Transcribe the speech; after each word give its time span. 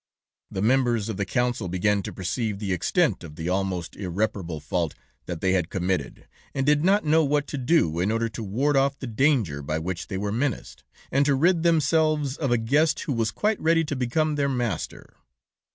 "The 0.49 0.63
members 0.63 1.09
of 1.09 1.17
the 1.17 1.27
Council 1.27 1.67
began 1.67 2.01
to 2.01 2.11
perceive 2.11 2.57
the 2.57 2.73
extent 2.73 3.23
of 3.23 3.35
the 3.35 3.49
almost 3.49 3.95
irreparable 3.95 4.59
fault 4.59 4.95
that 5.27 5.41
they 5.41 5.51
had 5.51 5.69
committed, 5.69 6.27
and 6.55 6.65
did 6.65 6.83
not 6.83 7.05
know 7.05 7.23
what 7.23 7.45
to 7.49 7.57
do 7.59 7.99
in 7.99 8.09
order 8.11 8.27
to 8.27 8.41
ward 8.43 8.75
off 8.75 8.97
the 8.97 9.05
danger 9.05 9.61
by 9.61 9.77
which 9.77 10.07
they 10.07 10.17
were 10.17 10.31
menaced, 10.31 10.83
and 11.11 11.23
to 11.27 11.35
rid 11.35 11.61
themselves 11.61 12.35
of 12.35 12.49
a 12.49 12.57
guest 12.57 13.01
who 13.01 13.13
was 13.13 13.29
quite 13.29 13.61
ready 13.61 13.83
to 13.83 13.95
become 13.95 14.37
their 14.37 14.49
master. 14.49 15.13